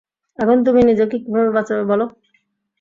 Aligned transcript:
এখন 0.39 0.57
তুমি 0.65 0.81
নিজেকে 0.83 1.15
কিভাবে 1.23 1.49
বাঁচাবে, 1.57 1.83
বলো? 1.91 2.05